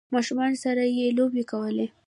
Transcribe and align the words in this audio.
ماشومانو 0.15 0.57
سره 0.63 0.83
یی 0.97 1.07
لوبې 1.17 1.43
کولې 1.51 1.87